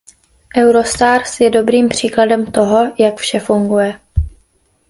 [0.57, 3.99] Eurostars je dobrým příkladem toho, jak vše funguje.